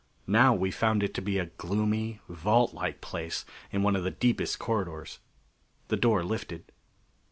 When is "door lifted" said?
5.95-6.71